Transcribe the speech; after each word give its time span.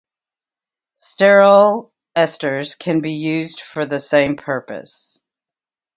Sterol 0.99 1.91
esters 2.17 2.73
can 2.75 2.95
also 2.95 3.01
be 3.03 3.13
used 3.13 3.61
for 3.61 3.85
the 3.85 3.99
same 3.99 4.35
purpose. 4.35 5.19